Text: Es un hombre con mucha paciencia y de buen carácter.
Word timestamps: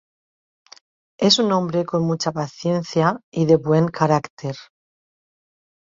Es 1.19 1.37
un 1.37 1.51
hombre 1.51 1.85
con 1.85 2.01
mucha 2.01 2.31
paciencia 2.31 3.19
y 3.31 3.45
de 3.45 3.57
buen 3.57 3.87
carácter. 3.87 4.55